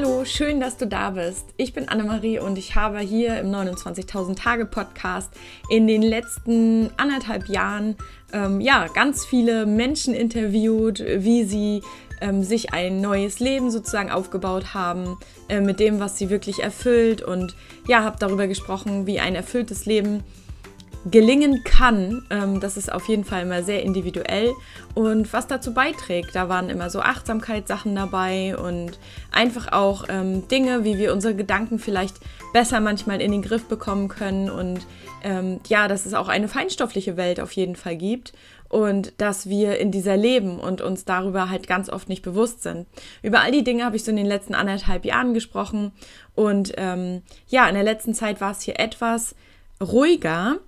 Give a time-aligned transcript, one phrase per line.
[0.00, 1.44] Hallo, schön, dass du da bist.
[1.56, 5.28] Ich bin Annemarie und ich habe hier im 29.000 Tage Podcast
[5.70, 7.96] in den letzten anderthalb Jahren
[8.32, 11.82] ähm, ja ganz viele Menschen interviewt, wie sie
[12.20, 15.16] ähm, sich ein neues Leben sozusagen aufgebaut haben
[15.48, 17.56] äh, mit dem, was sie wirklich erfüllt und
[17.88, 20.22] ja, habe darüber gesprochen, wie ein erfülltes Leben
[21.10, 22.26] gelingen kann.
[22.30, 24.52] Ähm, das ist auf jeden Fall immer sehr individuell.
[24.94, 28.98] Und was dazu beiträgt, da waren immer so Achtsamkeitssachen dabei und
[29.30, 32.16] einfach auch ähm, Dinge, wie wir unsere Gedanken vielleicht
[32.52, 34.50] besser manchmal in den Griff bekommen können.
[34.50, 34.80] Und
[35.22, 38.32] ähm, ja, dass es auch eine feinstoffliche Welt auf jeden Fall gibt
[38.68, 42.86] und dass wir in dieser leben und uns darüber halt ganz oft nicht bewusst sind.
[43.22, 45.92] Über all die Dinge habe ich so in den letzten anderthalb Jahren gesprochen
[46.34, 49.34] und ähm, ja, in der letzten Zeit war es hier etwas
[49.80, 50.58] ruhiger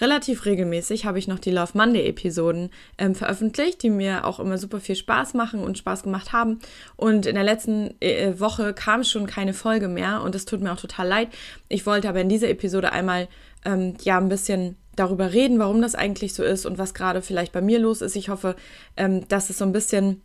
[0.00, 4.58] relativ regelmäßig habe ich noch die Love Monday Episoden ähm, veröffentlicht, die mir auch immer
[4.58, 6.58] super viel Spaß machen und Spaß gemacht haben.
[6.96, 10.72] Und in der letzten äh, Woche kam schon keine Folge mehr und das tut mir
[10.72, 11.28] auch total leid.
[11.68, 13.28] Ich wollte aber in dieser Episode einmal
[13.64, 17.52] ähm, ja ein bisschen darüber reden, warum das eigentlich so ist und was gerade vielleicht
[17.52, 18.16] bei mir los ist.
[18.16, 18.56] Ich hoffe,
[18.96, 20.22] ähm, dass es so ein bisschen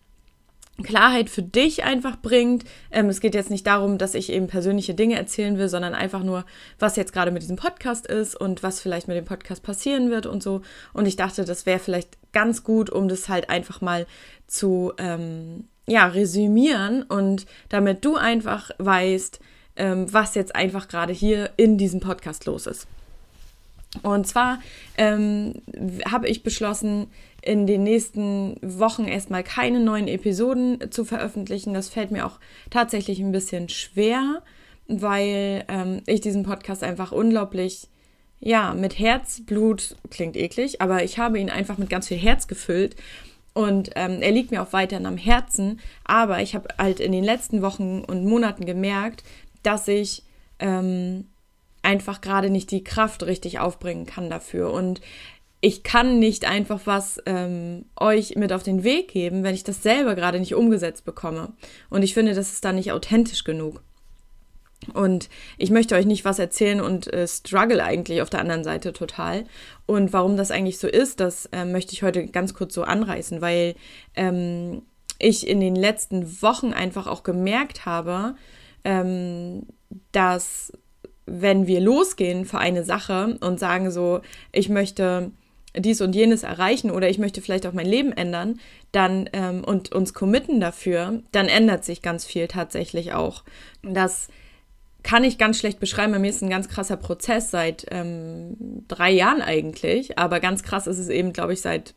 [0.84, 2.64] Klarheit für dich einfach bringt.
[2.92, 6.24] Ähm, es geht jetzt nicht darum, dass ich eben persönliche Dinge erzählen will, sondern einfach
[6.24, 6.46] nur,
[6.80, 10.26] was jetzt gerade mit diesem Podcast ist und was vielleicht mit dem Podcast passieren wird
[10.26, 10.62] und so.
[10.94, 14.08] Und ich dachte, das wäre vielleicht ganz gut, um das halt einfach mal
[14.48, 19.40] zu ähm, ja, resümieren und damit du einfach weißt,
[19.76, 22.88] ähm, was jetzt einfach gerade hier in diesem Podcast los ist.
[24.04, 24.60] Und zwar
[24.98, 25.54] ähm,
[26.10, 27.08] habe ich beschlossen,
[27.42, 31.74] in den nächsten Wochen erstmal keine neuen Episoden zu veröffentlichen.
[31.74, 32.40] Das fällt mir auch
[32.70, 34.44] tatsächlich ein bisschen schwer,
[34.88, 37.88] weil ähm, ich diesen Podcast einfach unglaublich,
[38.40, 42.96] ja, mit Herzblut, klingt eklig, aber ich habe ihn einfach mit ganz viel Herz gefüllt.
[43.54, 45.82] Und ähm, er liegt mir auch weiterhin am Herzen.
[46.06, 49.24] Aber ich habe halt in den letzten Wochen und Monaten gemerkt,
[49.62, 50.24] dass ich
[50.60, 51.26] ähm,
[51.82, 54.72] einfach gerade nicht die Kraft richtig aufbringen kann dafür.
[54.72, 55.02] Und
[55.62, 59.84] ich kann nicht einfach was ähm, euch mit auf den Weg geben, wenn ich das
[59.84, 61.54] selber gerade nicht umgesetzt bekomme.
[61.90, 63.82] Und ich finde, das ist dann nicht authentisch genug.
[64.94, 68.94] Und ich möchte euch nicht was erzählen und äh, struggle eigentlich auf der anderen Seite
[68.94, 69.46] total.
[69.86, 73.42] Und warum das eigentlich so ist, das äh, möchte ich heute ganz kurz so anreißen,
[73.42, 73.76] weil
[74.16, 74.82] ähm,
[75.20, 78.36] ich in den letzten Wochen einfach auch gemerkt habe,
[78.84, 79.68] ähm,
[80.12, 80.74] dass
[81.32, 84.22] wenn wir losgehen für eine Sache und sagen so,
[84.52, 85.32] ich möchte
[85.76, 88.60] dies und jenes erreichen oder ich möchte vielleicht auch mein Leben ändern,
[88.92, 93.44] dann ähm, und uns committen dafür, dann ändert sich ganz viel tatsächlich auch.
[93.82, 94.28] Das
[95.04, 96.12] kann ich ganz schlecht beschreiben.
[96.12, 100.88] Bei mir ist ein ganz krasser Prozess seit ähm, drei Jahren eigentlich, aber ganz krass
[100.88, 101.96] ist es eben, glaube ich, seit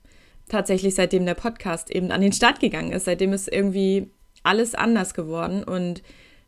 [0.49, 3.07] tatsächlich seitdem der Podcast eben an den Start gegangen ist.
[3.07, 4.11] Seitdem ist irgendwie
[4.43, 6.03] alles anders geworden und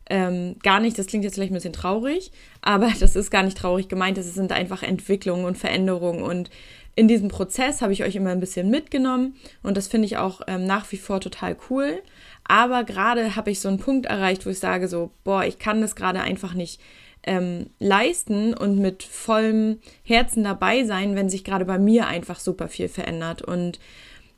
[0.09, 2.31] ähm, gar nicht, das klingt jetzt vielleicht ein bisschen traurig,
[2.61, 4.17] aber das ist gar nicht traurig gemeint.
[4.17, 6.49] Es sind einfach Entwicklungen und Veränderungen und
[6.95, 10.41] in diesem Prozess habe ich euch immer ein bisschen mitgenommen und das finde ich auch
[10.47, 12.01] ähm, nach wie vor total cool.
[12.47, 15.81] Aber gerade habe ich so einen Punkt erreicht, wo ich sage so, boah, ich kann
[15.81, 16.81] das gerade einfach nicht
[17.23, 22.69] ähm, leisten und mit vollem Herzen dabei sein, wenn sich gerade bei mir einfach super
[22.69, 23.41] viel verändert.
[23.41, 23.79] Und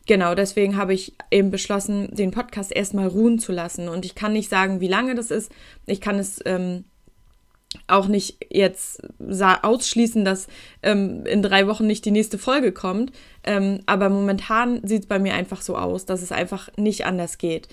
[0.10, 3.88] genau deswegen habe ich eben beschlossen, den Podcast erstmal ruhen zu lassen.
[3.88, 5.52] Und ich kann nicht sagen, wie lange das ist.
[5.86, 6.84] Ich kann es ähm,
[7.86, 10.48] auch nicht jetzt ausschließen, dass
[10.82, 13.14] ähm, in drei Wochen nicht die nächste Folge kommt.
[13.44, 17.38] Ähm, aber momentan sieht es bei mir einfach so aus, dass es einfach nicht anders
[17.38, 17.68] geht.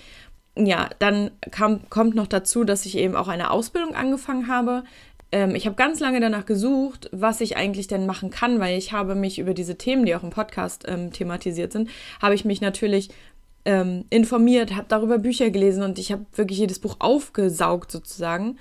[0.55, 4.83] Ja, dann kam, kommt noch dazu, dass ich eben auch eine Ausbildung angefangen habe.
[5.31, 8.91] Ähm, ich habe ganz lange danach gesucht, was ich eigentlich denn machen kann, weil ich
[8.91, 11.89] habe mich über diese Themen, die auch im Podcast ähm, thematisiert sind,
[12.21, 13.09] habe ich mich natürlich
[13.65, 18.57] ähm, informiert, habe darüber Bücher gelesen und ich habe wirklich jedes Buch aufgesaugt sozusagen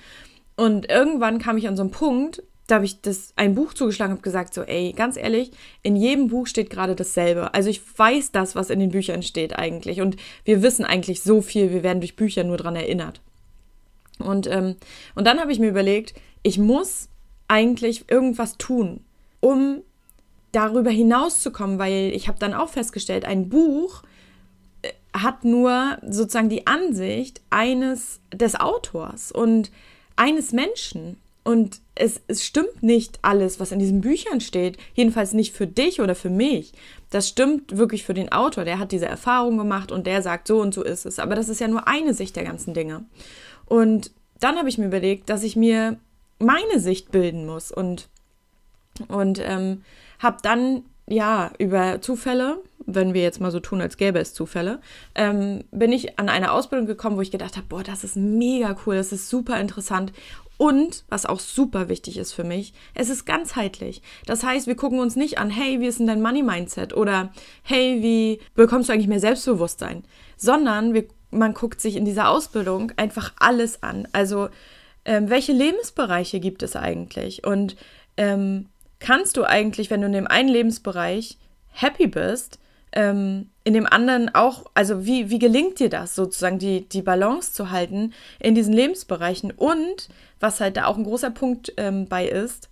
[0.57, 4.17] und irgendwann kam ich an so einen Punkt, da habe ich das ein Buch zugeschlagen
[4.17, 7.55] und gesagt so, ey, ganz ehrlich, in jedem Buch steht gerade dasselbe.
[7.55, 11.43] Also ich weiß das, was in den Büchern steht eigentlich und wir wissen eigentlich so
[11.43, 13.21] viel, wir werden durch Bücher nur dran erinnert.
[14.19, 14.77] Und, ähm,
[15.15, 17.09] und dann habe ich mir überlegt, ich muss
[17.49, 19.01] eigentlich irgendwas tun,
[19.41, 19.83] um
[20.53, 24.03] darüber hinauszukommen, weil ich habe dann auch festgestellt, ein Buch
[24.83, 29.71] äh, hat nur sozusagen die Ansicht eines des Autors und
[30.17, 31.19] eines Menschen.
[31.45, 34.79] Und es, es stimmt nicht alles, was in diesen Büchern steht.
[34.95, 36.73] Jedenfalls nicht für dich oder für mich.
[37.11, 38.65] Das stimmt wirklich für den Autor.
[38.65, 41.21] Der hat diese Erfahrung gemacht und der sagt, so und so ist es.
[41.21, 43.05] Aber das ist ja nur eine Sicht der ganzen Dinge.
[43.67, 44.11] Und
[44.41, 45.99] dann habe ich mir überlegt, dass ich mir
[46.39, 47.71] meine Sicht bilden muss.
[47.73, 48.09] Und,
[49.09, 49.83] und ähm,
[50.19, 54.81] habe dann ja, über Zufälle, wenn wir jetzt mal so tun, als gäbe es Zufälle,
[55.15, 58.77] ähm, bin ich an eine Ausbildung gekommen, wo ich gedacht habe, boah, das ist mega
[58.85, 60.13] cool, das ist super interessant.
[60.59, 64.01] Und, was auch super wichtig ist für mich, es ist ganzheitlich.
[64.25, 66.97] Das heißt, wir gucken uns nicht an, hey, wie ist denn dein Money-Mindset?
[66.97, 67.31] Oder
[67.63, 70.05] hey, wie bekommst du eigentlich mehr Selbstbewusstsein?
[70.39, 74.09] Sondern wir, man guckt sich in dieser Ausbildung einfach alles an.
[74.13, 74.49] Also,
[75.05, 77.45] ähm, welche Lebensbereiche gibt es eigentlich?
[77.45, 77.77] Und
[78.17, 78.67] ähm,
[78.99, 81.39] kannst du eigentlich, wenn du in dem einen Lebensbereich
[81.69, 82.59] happy bist,
[82.93, 87.53] ähm, in dem anderen auch, also wie, wie gelingt dir das sozusagen, die, die Balance
[87.53, 89.51] zu halten in diesen Lebensbereichen?
[89.51, 90.09] Und
[90.41, 92.69] was halt da auch ein großer Punkt ähm, bei ist,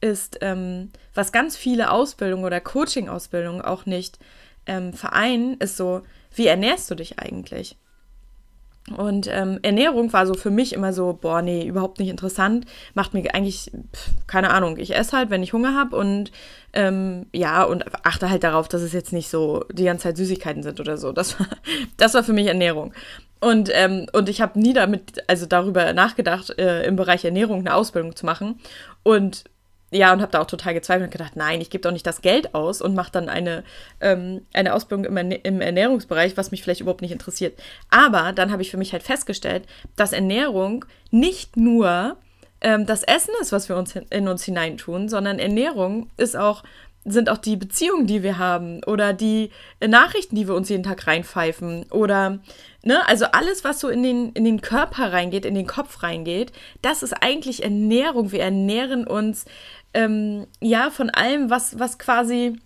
[0.00, 4.18] ist, ähm, was ganz viele Ausbildungen oder Coaching-Ausbildungen auch nicht
[4.66, 6.02] ähm, vereinen, ist so,
[6.34, 7.76] wie ernährst du dich eigentlich?
[8.96, 12.66] Und ähm, Ernährung war so für mich immer so, boah, nee, überhaupt nicht interessant.
[12.94, 16.32] Macht mir eigentlich, pf, keine Ahnung, ich esse halt, wenn ich Hunger habe und
[16.72, 20.62] ähm, ja, und achte halt darauf, dass es jetzt nicht so die ganze Zeit Süßigkeiten
[20.62, 21.12] sind oder so.
[21.12, 21.46] Das war,
[21.96, 22.92] das war für mich Ernährung.
[23.40, 27.74] Und, ähm, und ich habe nie damit, also darüber nachgedacht, äh, im Bereich Ernährung eine
[27.74, 28.58] Ausbildung zu machen.
[29.02, 29.44] Und
[29.90, 32.20] ja, und habe da auch total gezweifelt und gedacht, nein, ich gebe doch nicht das
[32.20, 33.64] Geld aus und mache dann eine,
[34.00, 37.58] ähm, eine Ausbildung im, im Ernährungsbereich, was mich vielleicht überhaupt nicht interessiert.
[37.88, 39.64] Aber dann habe ich für mich halt festgestellt,
[39.96, 42.16] dass Ernährung nicht nur
[42.60, 46.62] ähm, das Essen ist, was wir uns in uns hineintun, sondern Ernährung ist auch
[47.04, 49.50] sind auch die Beziehungen, die wir haben oder die
[49.84, 52.40] Nachrichten, die wir uns jeden Tag reinpfeifen oder
[52.82, 56.52] ne, also alles, was so in den, in den Körper reingeht, in den Kopf reingeht,
[56.82, 58.32] das ist eigentlich Ernährung.
[58.32, 59.46] Wir ernähren uns
[59.94, 62.58] ähm, ja von allem, was, was quasi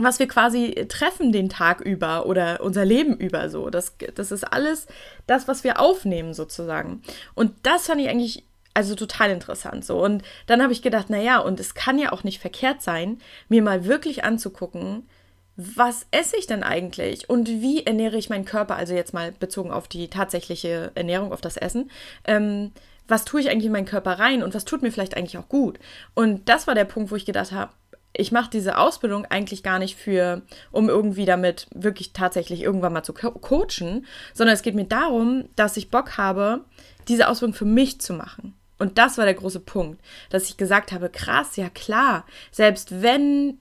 [0.00, 3.68] was wir quasi treffen den Tag über oder unser Leben über so.
[3.68, 4.86] Das, das ist alles
[5.26, 7.02] das, was wir aufnehmen sozusagen.
[7.34, 10.00] Und das fand ich eigentlich also total interessant so.
[10.00, 13.18] Und dann habe ich gedacht, naja, und es kann ja auch nicht verkehrt sein,
[13.48, 15.08] mir mal wirklich anzugucken,
[15.56, 19.72] was esse ich denn eigentlich und wie ernähre ich meinen Körper, also jetzt mal bezogen
[19.72, 21.90] auf die tatsächliche Ernährung, auf das Essen.
[22.24, 22.70] Ähm,
[23.08, 25.48] was tue ich eigentlich in meinen Körper rein und was tut mir vielleicht eigentlich auch
[25.48, 25.78] gut?
[26.14, 27.72] Und das war der Punkt, wo ich gedacht habe,
[28.12, 33.02] ich mache diese Ausbildung eigentlich gar nicht für, um irgendwie damit wirklich tatsächlich irgendwann mal
[33.02, 36.64] zu co coachen, sondern es geht mir darum, dass ich Bock habe,
[37.06, 38.54] diese Ausbildung für mich zu machen.
[38.78, 40.00] Und das war der große Punkt,
[40.30, 43.58] dass ich gesagt habe, krass, ja klar, selbst wenn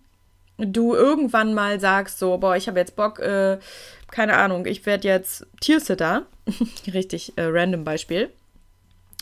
[0.58, 3.60] du irgendwann mal sagst, so, boah, ich habe jetzt Bock, äh,
[4.12, 6.26] keine Ahnung, ich werde jetzt Tiersitter,
[6.94, 8.32] richtig äh, random Beispiel,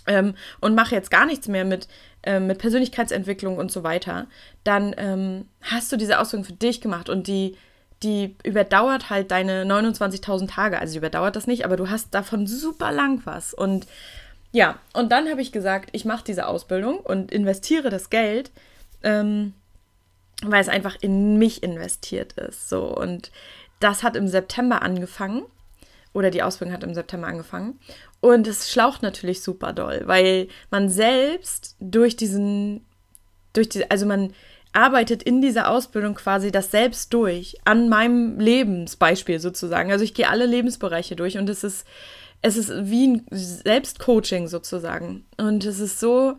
[0.08, 1.88] ähm, und mache jetzt gar nichts mehr mit,
[2.24, 4.28] äh, mit Persönlichkeitsentwicklung und so weiter,
[4.64, 7.58] dann ähm, hast du diese Ausbildung für dich gemacht und die,
[8.04, 10.80] die überdauert halt deine 29.000 Tage.
[10.80, 13.54] Also überdauert das nicht, aber du hast davon super lang was.
[13.54, 13.88] Und
[14.52, 18.52] ja, und dann habe ich gesagt, ich mache diese Ausbildung und investiere das Geld,
[19.04, 19.54] ähm,
[20.44, 22.70] weil es einfach in mich investiert ist.
[22.70, 23.32] So, und
[23.80, 25.44] das hat im September angefangen.
[26.16, 27.80] Oder die Ausbildung hat im September angefangen.
[28.22, 32.86] Und es schlaucht natürlich super doll, weil man selbst durch diesen,
[33.54, 34.34] durch die, also man
[34.74, 39.92] arbeitet in dieser Ausbildung quasi das selbst durch, an meinem Lebensbeispiel sozusagen.
[39.92, 41.86] Also ich gehe alle Lebensbereiche durch und es ist
[42.42, 45.26] es ist wie ein Selbstcoaching sozusagen.
[45.38, 46.38] Und es ist so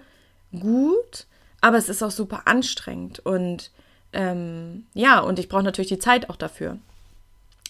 [0.53, 1.27] gut,
[1.61, 3.19] aber es ist auch super anstrengend.
[3.19, 3.73] Und
[4.13, 6.79] ähm, ja, und ich brauche natürlich die Zeit auch dafür.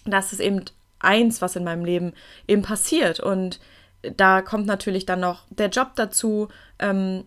[0.05, 0.64] Das ist eben
[1.06, 2.12] eins, was in meinem Leben
[2.47, 3.20] eben passiert.
[3.20, 3.61] Und
[4.03, 7.25] da kommt natürlich dann noch der Job dazu, ähm,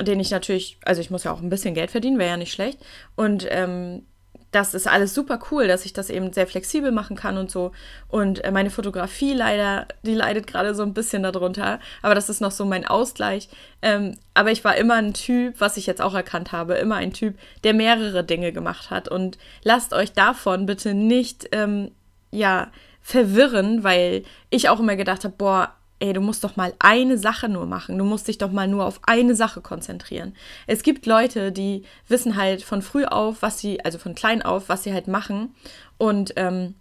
[0.00, 2.52] den ich natürlich, also ich muss ja auch ein bisschen Geld verdienen, wäre ja nicht
[2.52, 2.78] schlecht.
[3.16, 4.02] Und ähm,
[4.50, 7.72] das ist alles super cool, dass ich das eben sehr flexibel machen kann und so.
[8.08, 11.80] Und äh, meine Fotografie leider, die leidet gerade so ein bisschen darunter.
[12.00, 13.50] Aber das ist noch so mein Ausgleich.
[13.82, 17.12] Ähm, aber ich war immer ein Typ, was ich jetzt auch erkannt habe, immer ein
[17.12, 19.08] Typ, der mehrere Dinge gemacht hat.
[19.08, 21.90] Und lasst euch davon bitte nicht, ähm,
[22.30, 22.70] ja,
[23.02, 27.48] verwirren, weil ich auch immer gedacht habe, boah, ey, du musst doch mal eine Sache
[27.48, 27.98] nur machen.
[27.98, 30.34] Du musst dich doch mal nur auf eine Sache konzentrieren.
[30.66, 34.68] Es gibt Leute, die wissen halt von früh auf, was sie, also von klein auf,
[34.68, 35.54] was sie halt machen
[35.96, 36.74] und, ähm,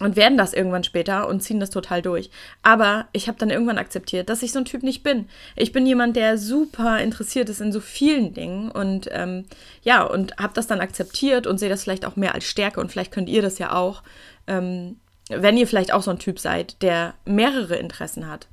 [0.00, 2.30] und werden das irgendwann später und ziehen das total durch.
[2.62, 5.28] Aber ich habe dann irgendwann akzeptiert, dass ich so ein Typ nicht bin.
[5.56, 9.44] Ich bin jemand, der super interessiert ist in so vielen Dingen und ähm,
[9.82, 12.90] ja, und habe das dann akzeptiert und sehe das vielleicht auch mehr als Stärke und
[12.90, 14.02] vielleicht könnt ihr das ja auch.
[14.46, 14.96] Ähm,
[15.30, 18.48] wenn ihr vielleicht auch so ein Typ seid, der mehrere Interessen hat.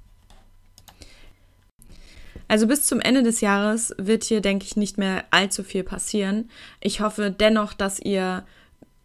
[2.48, 6.50] Also bis zum Ende des Jahres wird hier, denke ich, nicht mehr allzu viel passieren.
[6.80, 8.46] Ich hoffe dennoch, dass ihr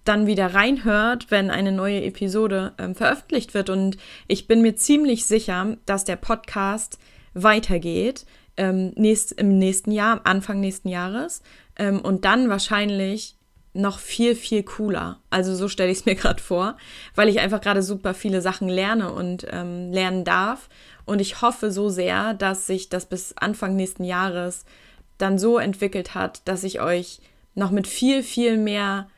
[0.05, 3.71] dann wieder reinhört, wenn eine neue Episode ähm, veröffentlicht wird.
[3.71, 3.97] Und
[4.29, 6.99] ich bin mir ziemlich sicher, dass der Podcast
[7.35, 8.27] weitergeht
[8.57, 11.43] ähm, nächst, im nächsten Jahr, Anfang nächsten Jahres.
[11.77, 13.37] Ähm, und dann wahrscheinlich
[13.75, 15.21] noch viel, viel cooler.
[15.31, 16.77] Also so stelle ich es mir gerade vor,
[17.15, 20.69] weil ich einfach gerade super viele Sachen lerne und ähm, lernen darf.
[21.05, 24.65] Und ich hoffe so sehr, dass sich das bis Anfang nächsten Jahres
[25.19, 27.21] dann so entwickelt hat, dass ich euch
[27.55, 29.09] noch mit viel, viel mehr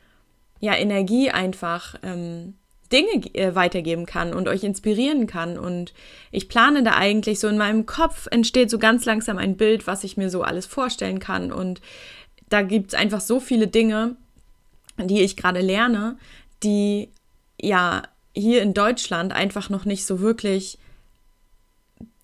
[0.59, 2.55] ja, Energie einfach ähm,
[2.91, 5.57] Dinge äh, weitergeben kann und euch inspirieren kann.
[5.57, 5.93] Und
[6.31, 10.03] ich plane da eigentlich so in meinem Kopf entsteht so ganz langsam ein Bild, was
[10.03, 11.51] ich mir so alles vorstellen kann.
[11.51, 11.81] Und
[12.49, 14.15] da gibt es einfach so viele Dinge,
[14.97, 16.17] die ich gerade lerne,
[16.63, 17.09] die
[17.59, 20.77] ja hier in Deutschland einfach noch nicht so wirklich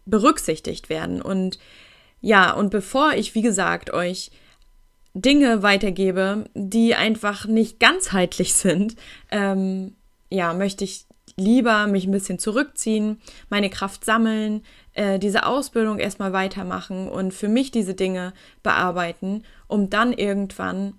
[0.06, 1.22] berücksichtigt werden.
[1.22, 1.60] Und
[2.22, 4.32] ja, und bevor ich, wie gesagt, euch
[5.14, 8.96] Dinge weitergebe, die einfach nicht ganzheitlich sind,
[9.32, 9.96] ähm,
[10.30, 11.06] ja, möchte ich
[11.38, 14.64] lieber mich ein bisschen zurückziehen, meine Kraft sammeln,
[14.94, 20.94] äh, diese Ausbildung erstmal weitermachen und für mich diese Dinge bearbeiten, um dann irgendwann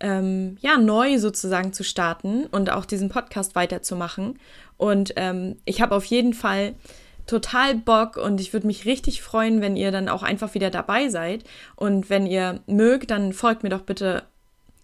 [0.00, 4.38] ähm, ja neu sozusagen zu starten und auch diesen Podcast weiterzumachen.
[4.76, 6.74] Und ähm, ich habe auf jeden Fall
[7.26, 11.08] total Bock und ich würde mich richtig freuen, wenn ihr dann auch einfach wieder dabei
[11.08, 11.44] seid.
[11.76, 14.24] Und wenn ihr mögt, dann folgt mir doch bitte.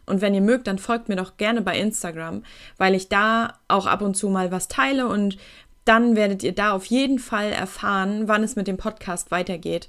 [0.06, 2.42] Und wenn ihr mögt, dann folgt mir doch gerne bei Instagram,
[2.76, 5.38] weil ich da auch ab und zu mal was teile und
[5.84, 9.88] dann werdet ihr da auf jeden Fall erfahren, wann es mit dem Podcast weitergeht.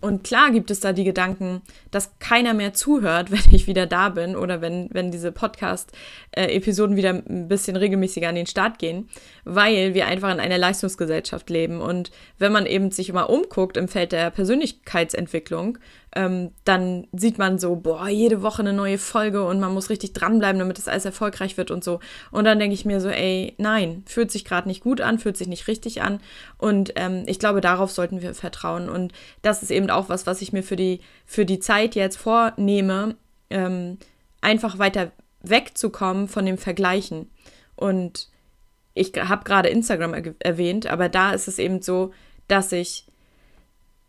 [0.00, 4.10] Und klar gibt es da die Gedanken, dass keiner mehr zuhört, wenn ich wieder da
[4.10, 9.08] bin oder wenn, wenn diese Podcast-Episoden wieder ein bisschen regelmäßiger an den Start gehen,
[9.44, 11.80] weil wir einfach in einer Leistungsgesellschaft leben.
[11.80, 15.78] Und wenn man eben sich immer umguckt im Feld der Persönlichkeitsentwicklung,
[16.14, 20.14] ähm, dann sieht man so, boah, jede Woche eine neue Folge und man muss richtig
[20.14, 22.00] dranbleiben, damit das alles erfolgreich wird und so.
[22.30, 25.36] Und dann denke ich mir so, ey, nein, fühlt sich gerade nicht gut an, fühlt
[25.36, 26.20] sich nicht richtig an.
[26.56, 28.88] Und ähm, ich glaube, darauf sollten wir vertrauen.
[28.88, 29.12] Und
[29.42, 33.16] das ist eben auch was, was ich mir für die, für die Zeit jetzt vornehme,
[33.50, 33.98] ähm,
[34.40, 35.12] einfach weiter
[35.42, 37.30] wegzukommen von dem Vergleichen.
[37.76, 38.28] Und
[38.94, 42.12] ich habe gerade Instagram er erwähnt, aber da ist es eben so,
[42.48, 43.06] dass ich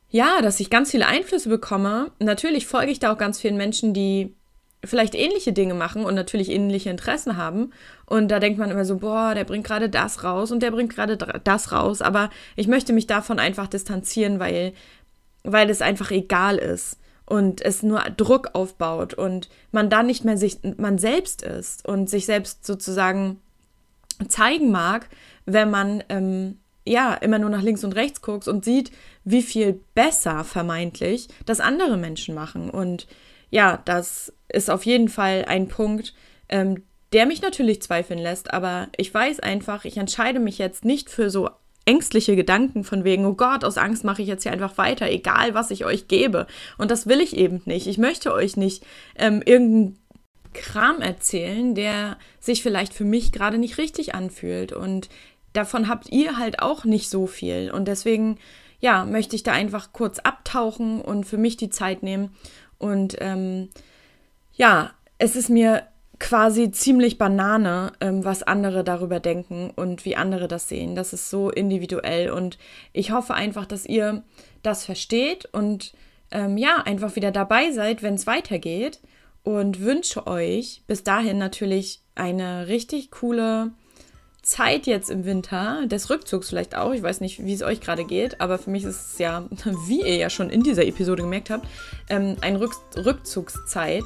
[0.10, 2.12] ja, dass ich ganz viele Einflüsse bekomme.
[2.20, 4.36] Natürlich folge ich da auch ganz vielen Menschen, die
[4.84, 7.72] vielleicht ähnliche Dinge machen und natürlich ähnliche Interessen haben.
[8.06, 10.94] Und da denkt man immer so, boah, der bringt gerade das raus und der bringt
[10.94, 12.02] gerade das raus.
[12.02, 14.74] Aber ich möchte mich davon einfach distanzieren, weil,
[15.44, 20.38] weil es einfach egal ist und es nur Druck aufbaut und man dann nicht mehr
[20.38, 23.42] sich, man selbst ist und sich selbst sozusagen
[24.28, 25.10] zeigen mag,
[25.46, 28.92] wenn man ähm, ja, immer nur nach links und rechts guckst und sieht,
[29.24, 32.70] wie viel besser vermeintlich das andere Menschen machen.
[32.70, 33.08] Und
[33.50, 36.14] ja, das ist auf jeden Fall ein Punkt,
[36.50, 36.84] ähm,
[37.14, 41.30] der mich natürlich zweifeln lässt, aber ich weiß einfach, ich entscheide mich jetzt nicht für
[41.30, 41.50] so
[41.86, 45.56] ängstliche Gedanken von wegen, oh Gott, aus Angst mache ich jetzt hier einfach weiter, egal
[45.56, 46.46] was ich euch gebe.
[46.78, 47.88] Und das will ich eben nicht.
[47.88, 49.98] Ich möchte euch nicht ähm, irgendeinen
[50.54, 54.72] Kram erzählen, der sich vielleicht für mich gerade nicht richtig anfühlt.
[54.72, 55.10] Und
[55.54, 57.72] davon habt ihr halt auch nicht so viel.
[57.72, 58.38] Und deswegen,
[58.80, 62.36] ja, möchte ich da einfach kurz abtauchen und für mich die Zeit nehmen.
[62.78, 63.70] Und ähm,
[64.54, 65.84] ja, es ist mir
[66.20, 70.96] quasi ziemlich Banane, ähm, was andere darüber denken und wie andere das sehen.
[70.96, 72.58] Das ist so individuell und
[72.92, 74.24] ich hoffe einfach, dass ihr
[74.62, 75.94] das versteht und
[76.32, 79.00] ähm, ja, einfach wieder dabei seid, wenn es weitergeht
[79.44, 83.72] und wünsche euch bis dahin natürlich eine richtig coole
[84.50, 86.92] Zeit jetzt im Winter, des Rückzugs vielleicht auch.
[86.94, 89.46] Ich weiß nicht, wie es euch gerade geht, aber für mich ist es ja,
[89.88, 91.68] wie ihr ja schon in dieser Episode gemerkt habt,
[92.10, 94.04] ähm, eine Rück Rückzugszeit.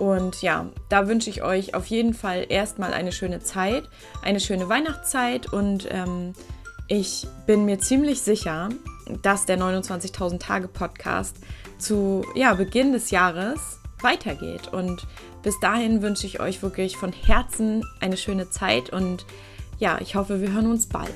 [0.00, 3.84] Und ja, da wünsche ich euch auf jeden Fall erstmal eine schöne Zeit,
[4.22, 6.32] eine schöne Weihnachtszeit und ähm,
[6.88, 8.70] ich bin mir ziemlich sicher,
[9.22, 11.36] dass der 29.000 Tage Podcast
[11.78, 14.72] zu ja, Beginn des Jahres weitergeht.
[14.72, 15.06] Und
[15.42, 19.24] bis dahin wünsche ich euch wirklich von Herzen eine schöne Zeit und
[19.78, 21.14] ja, ich hoffe, wir hören uns bald.